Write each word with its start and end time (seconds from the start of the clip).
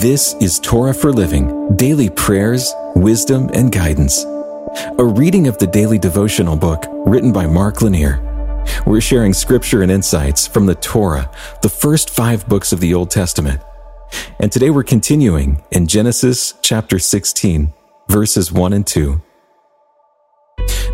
This 0.00 0.34
is 0.34 0.60
Torah 0.60 0.94
for 0.94 1.10
Living 1.10 1.74
daily 1.74 2.08
prayers, 2.08 2.72
wisdom, 2.94 3.50
and 3.52 3.72
guidance. 3.72 4.22
A 4.96 5.04
reading 5.04 5.48
of 5.48 5.58
the 5.58 5.66
daily 5.66 5.98
devotional 5.98 6.54
book 6.54 6.84
written 7.04 7.32
by 7.32 7.48
Mark 7.48 7.82
Lanier. 7.82 8.22
We're 8.86 9.00
sharing 9.00 9.32
scripture 9.32 9.82
and 9.82 9.90
insights 9.90 10.46
from 10.46 10.66
the 10.66 10.76
Torah, 10.76 11.28
the 11.62 11.68
first 11.68 12.10
five 12.10 12.46
books 12.46 12.72
of 12.72 12.78
the 12.78 12.94
Old 12.94 13.10
Testament. 13.10 13.60
And 14.38 14.52
today 14.52 14.70
we're 14.70 14.84
continuing 14.84 15.64
in 15.72 15.88
Genesis 15.88 16.54
chapter 16.62 17.00
16, 17.00 17.72
verses 18.08 18.52
1 18.52 18.72
and 18.72 18.86
2. 18.86 19.20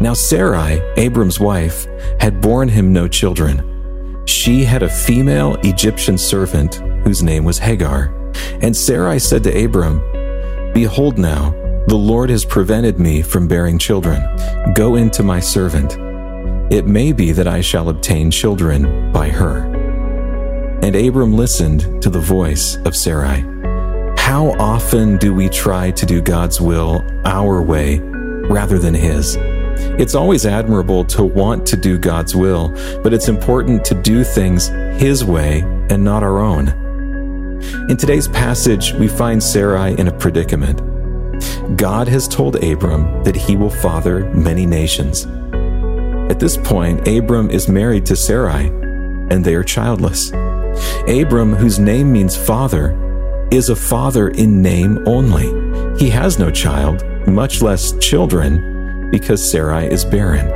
Now 0.01 0.15
Sarai, 0.15 0.81
Abram's 0.97 1.39
wife, 1.39 1.87
had 2.21 2.41
borne 2.41 2.69
him 2.69 2.95
no 2.95 3.07
children. 3.07 4.25
She 4.27 4.65
had 4.65 4.83
a 4.83 4.89
female 4.89 5.57
Egyptian 5.57 6.17
servant 6.17 6.77
whose 7.05 7.23
name 7.23 7.45
was 7.45 7.59
Hagar. 7.59 8.14
And 8.63 8.77
Sarai 8.77 9.19
said 9.19 9.45
to 9.45 9.65
Abram, 9.65 10.01
Behold 10.73 11.19
now, 11.19 11.51
the 11.87 11.97
Lord 11.97 12.31
has 12.31 12.45
prevented 12.45 12.99
me 12.99 13.21
from 13.21 13.47
bearing 13.47 13.79
children. 13.79 14.23
Go 14.75 14.97
into 14.97 15.23
my 15.23 15.39
servant. 15.39 15.97
It 16.73 16.87
may 16.87 17.13
be 17.13 17.33
that 17.33 17.47
I 17.47 17.61
shall 17.61 17.91
obtain 17.91 18.31
children 18.31 19.13
by 19.13 19.29
her. 19.29 19.71
And 20.83 20.97
Abram 20.97 21.37
listened 21.37 22.03
to 22.03 22.11
the 22.11 22.21
voice 22.21 22.77
of 22.85 22.97
Sarai. 22.97 23.45
How 24.19 24.51
often 24.59 25.19
do 25.19 25.35
we 25.35 25.49
try 25.49 25.91
to 25.91 26.07
do 26.07 26.23
God's 26.23 26.61
will 26.61 27.05
our 27.25 27.63
way 27.63 27.99
rather 27.99 28.79
than 28.79 28.95
His? 28.95 29.37
It's 29.99 30.15
always 30.15 30.47
admirable 30.47 31.05
to 31.05 31.23
want 31.23 31.67
to 31.67 31.77
do 31.77 31.99
God's 31.99 32.35
will, 32.35 32.69
but 33.03 33.13
it's 33.13 33.29
important 33.29 33.85
to 33.85 33.95
do 33.95 34.25
things 34.25 34.69
His 34.99 35.25
way 35.25 35.61
and 35.91 36.03
not 36.03 36.23
our 36.23 36.39
own. 36.39 36.84
In 37.89 37.97
today's 37.97 38.29
passage, 38.29 38.93
we 38.95 39.09
find 39.09 39.43
Sarai 39.43 39.99
in 39.99 40.09
a 40.09 40.19
predicament. 40.19 40.81
God 41.77 42.09
has 42.09 42.29
told 42.29 42.63
Abram 42.63 43.23
that 43.25 43.37
he 43.37 43.57
will 43.57 43.71
father 43.71 44.25
many 44.35 44.67
nations. 44.67 45.27
At 46.31 46.41
this 46.41 46.57
point, 46.57 47.07
Abram 47.07 47.51
is 47.51 47.69
married 47.69 48.07
to 48.07 48.17
Sarai, 48.17 48.67
and 49.31 49.45
they 49.45 49.55
are 49.55 49.63
childless. 49.63 50.31
Abram, 51.09 51.55
whose 51.55 51.79
name 51.79 52.13
means 52.13 52.37
father, 52.37 52.99
is 53.51 53.69
a 53.69 53.77
father 53.77 54.29
in 54.29 54.63
name 54.63 55.07
only. 55.07 55.99
He 55.99 56.11
has 56.11 56.39
no 56.39 56.51
child, 56.51 57.05
much 57.27 57.63
less 57.63 57.93
children, 57.99 59.11
because 59.11 59.51
Sarai 59.51 59.87
is 59.87 60.05
barren. 60.05 60.51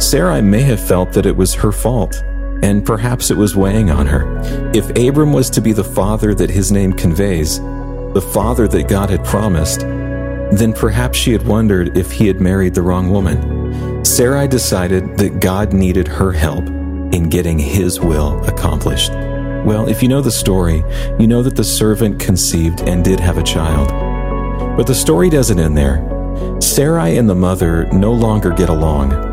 Sarai 0.00 0.42
may 0.42 0.62
have 0.62 0.86
felt 0.86 1.12
that 1.12 1.26
it 1.26 1.36
was 1.36 1.54
her 1.54 1.72
fault 1.72 2.22
and 2.62 2.86
perhaps 2.86 3.30
it 3.30 3.36
was 3.36 3.56
weighing 3.56 3.90
on 3.90 4.06
her. 4.06 4.40
If 4.74 4.90
Abram 4.96 5.32
was 5.32 5.50
to 5.50 5.60
be 5.60 5.72
the 5.72 5.84
father 5.84 6.34
that 6.34 6.50
his 6.50 6.72
name 6.72 6.92
conveys, 6.92 7.58
the 7.58 8.30
father 8.32 8.68
that 8.68 8.88
God 8.88 9.10
had 9.10 9.24
promised, 9.24 9.80
then 9.80 10.72
perhaps 10.72 11.18
she 11.18 11.32
had 11.32 11.46
wondered 11.46 11.96
if 11.96 12.12
he 12.12 12.26
had 12.26 12.40
married 12.40 12.74
the 12.74 12.82
wrong 12.82 13.10
woman. 13.10 14.04
Sarai 14.04 14.46
decided 14.46 15.16
that 15.18 15.40
God 15.40 15.72
needed 15.72 16.06
her 16.06 16.32
help 16.32 16.66
in 16.68 17.28
getting 17.28 17.58
his 17.58 18.00
will 18.00 18.44
accomplished. 18.44 19.12
Well, 19.12 19.88
if 19.88 20.02
you 20.02 20.08
know 20.08 20.20
the 20.20 20.30
story, 20.30 20.84
you 21.18 21.26
know 21.26 21.42
that 21.42 21.56
the 21.56 21.64
servant 21.64 22.20
conceived 22.20 22.82
and 22.82 23.04
did 23.04 23.20
have 23.20 23.38
a 23.38 23.42
child. 23.42 23.88
But 24.76 24.86
the 24.86 24.94
story 24.94 25.30
doesn't 25.30 25.58
end 25.58 25.76
there. 25.76 26.06
Sarai 26.60 27.16
and 27.16 27.28
the 27.28 27.34
mother 27.34 27.86
no 27.92 28.12
longer 28.12 28.50
get 28.50 28.68
along. 28.68 29.31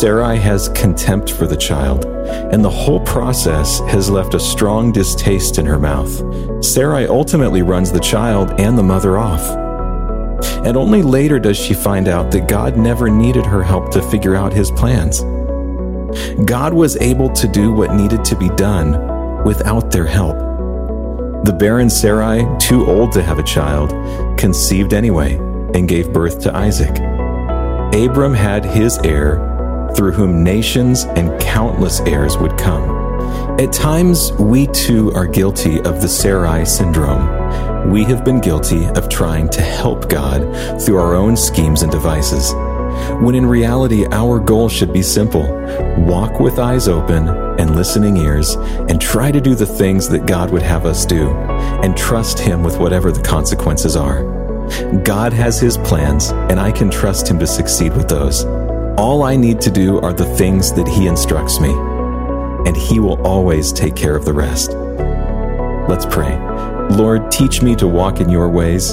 Sarai 0.00 0.38
has 0.38 0.70
contempt 0.70 1.30
for 1.30 1.46
the 1.46 1.58
child, 1.58 2.06
and 2.06 2.64
the 2.64 2.70
whole 2.70 3.00
process 3.00 3.80
has 3.80 4.08
left 4.08 4.32
a 4.32 4.40
strong 4.40 4.92
distaste 4.92 5.58
in 5.58 5.66
her 5.66 5.78
mouth. 5.78 6.64
Sarai 6.64 7.06
ultimately 7.06 7.60
runs 7.60 7.92
the 7.92 8.00
child 8.00 8.58
and 8.58 8.78
the 8.78 8.82
mother 8.82 9.18
off. 9.18 9.46
And 10.64 10.74
only 10.74 11.02
later 11.02 11.38
does 11.38 11.58
she 11.58 11.74
find 11.74 12.08
out 12.08 12.30
that 12.30 12.48
God 12.48 12.78
never 12.78 13.10
needed 13.10 13.44
her 13.44 13.62
help 13.62 13.90
to 13.90 14.00
figure 14.00 14.34
out 14.34 14.54
his 14.54 14.70
plans. 14.70 15.20
God 16.46 16.72
was 16.72 16.96
able 16.96 17.28
to 17.34 17.46
do 17.46 17.70
what 17.70 17.94
needed 17.94 18.24
to 18.24 18.36
be 18.36 18.48
done 18.50 19.44
without 19.44 19.90
their 19.90 20.06
help. 20.06 20.38
The 21.44 21.54
barren 21.58 21.90
Sarai, 21.90 22.46
too 22.58 22.86
old 22.86 23.12
to 23.12 23.22
have 23.22 23.38
a 23.38 23.42
child, 23.42 23.90
conceived 24.38 24.94
anyway 24.94 25.34
and 25.74 25.86
gave 25.86 26.10
birth 26.10 26.40
to 26.40 26.56
Isaac. 26.56 26.96
Abram 27.92 28.32
had 28.32 28.64
his 28.64 28.96
heir 29.04 29.49
through 29.94 30.12
whom 30.12 30.42
nations 30.42 31.04
and 31.04 31.40
countless 31.40 32.00
heirs 32.00 32.36
would 32.38 32.56
come. 32.58 33.10
At 33.60 33.72
times, 33.72 34.32
we 34.32 34.66
too 34.68 35.12
are 35.12 35.26
guilty 35.26 35.78
of 35.80 36.00
the 36.00 36.08
Sarai 36.08 36.64
syndrome. 36.64 37.90
We 37.90 38.04
have 38.04 38.24
been 38.24 38.40
guilty 38.40 38.86
of 38.86 39.08
trying 39.08 39.48
to 39.50 39.62
help 39.62 40.08
God 40.08 40.80
through 40.82 40.98
our 40.98 41.14
own 41.14 41.36
schemes 41.36 41.82
and 41.82 41.92
devices. 41.92 42.52
When 43.22 43.34
in 43.34 43.46
reality, 43.46 44.06
our 44.06 44.38
goal 44.38 44.68
should 44.68 44.92
be 44.92 45.02
simple 45.02 45.42
walk 45.98 46.40
with 46.40 46.58
eyes 46.58 46.88
open 46.88 47.28
and 47.28 47.76
listening 47.76 48.16
ears, 48.16 48.54
and 48.88 49.00
try 49.00 49.30
to 49.30 49.40
do 49.40 49.54
the 49.54 49.66
things 49.66 50.08
that 50.08 50.26
God 50.26 50.50
would 50.50 50.62
have 50.62 50.86
us 50.86 51.04
do, 51.04 51.30
and 51.82 51.96
trust 51.96 52.38
Him 52.38 52.62
with 52.62 52.78
whatever 52.78 53.12
the 53.12 53.22
consequences 53.22 53.96
are. 53.96 54.22
God 55.02 55.32
has 55.32 55.60
His 55.60 55.76
plans, 55.78 56.30
and 56.30 56.58
I 56.58 56.72
can 56.72 56.90
trust 56.90 57.28
Him 57.28 57.38
to 57.38 57.46
succeed 57.46 57.94
with 57.94 58.08
those. 58.08 58.44
All 59.00 59.22
I 59.22 59.34
need 59.34 59.62
to 59.62 59.70
do 59.70 59.98
are 60.00 60.12
the 60.12 60.26
things 60.36 60.74
that 60.74 60.86
He 60.86 61.06
instructs 61.06 61.58
me, 61.58 61.70
and 62.66 62.76
He 62.76 63.00
will 63.00 63.18
always 63.26 63.72
take 63.72 63.96
care 63.96 64.14
of 64.14 64.26
the 64.26 64.34
rest. 64.34 64.72
Let's 65.88 66.04
pray. 66.04 66.38
Lord, 66.90 67.30
teach 67.30 67.62
me 67.62 67.74
to 67.76 67.88
walk 67.88 68.20
in 68.20 68.28
your 68.28 68.50
ways. 68.50 68.92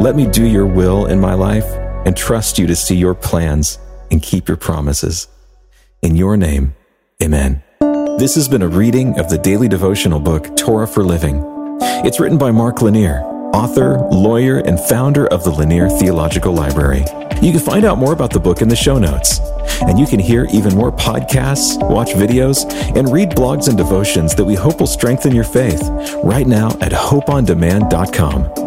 Let 0.00 0.16
me 0.16 0.26
do 0.26 0.44
your 0.44 0.66
will 0.66 1.06
in 1.06 1.20
my 1.20 1.34
life 1.34 1.64
and 2.04 2.16
trust 2.16 2.58
you 2.58 2.66
to 2.66 2.74
see 2.74 2.96
your 2.96 3.14
plans 3.14 3.78
and 4.10 4.20
keep 4.20 4.48
your 4.48 4.56
promises. 4.56 5.28
In 6.02 6.16
your 6.16 6.36
name, 6.36 6.74
amen. 7.22 7.62
This 8.18 8.34
has 8.34 8.48
been 8.48 8.62
a 8.62 8.68
reading 8.68 9.16
of 9.20 9.30
the 9.30 9.38
daily 9.38 9.68
devotional 9.68 10.18
book, 10.18 10.56
Torah 10.56 10.88
for 10.88 11.04
Living. 11.04 11.40
It's 12.04 12.18
written 12.18 12.36
by 12.36 12.50
Mark 12.50 12.82
Lanier, 12.82 13.22
author, 13.56 13.96
lawyer, 14.10 14.58
and 14.58 14.78
founder 14.78 15.26
of 15.28 15.42
the 15.42 15.50
Lanier 15.50 15.88
Theological 15.88 16.52
Library. 16.52 17.04
You 17.40 17.52
can 17.52 17.60
find 17.60 17.86
out 17.86 17.96
more 17.96 18.12
about 18.12 18.30
the 18.30 18.38
book 18.38 18.60
in 18.60 18.68
the 18.68 18.76
show 18.76 18.98
notes. 18.98 19.40
And 19.80 19.98
you 19.98 20.06
can 20.06 20.20
hear 20.20 20.46
even 20.52 20.74
more 20.74 20.92
podcasts, 20.92 21.76
watch 21.90 22.10
videos, 22.10 22.70
and 22.94 23.10
read 23.10 23.30
blogs 23.30 23.68
and 23.68 23.76
devotions 23.76 24.34
that 24.34 24.44
we 24.44 24.54
hope 24.54 24.78
will 24.78 24.86
strengthen 24.86 25.34
your 25.34 25.44
faith 25.44 25.82
right 26.22 26.46
now 26.46 26.68
at 26.82 26.92
hopeondemand.com. 26.92 28.65